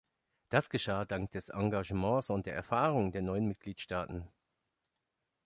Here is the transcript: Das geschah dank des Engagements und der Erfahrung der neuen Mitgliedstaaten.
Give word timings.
Das 0.49 0.71
geschah 0.71 1.05
dank 1.05 1.29
des 1.29 1.49
Engagements 1.49 2.31
und 2.31 2.47
der 2.47 2.55
Erfahrung 2.55 3.11
der 3.11 3.21
neuen 3.21 3.45
Mitgliedstaaten. 3.47 4.27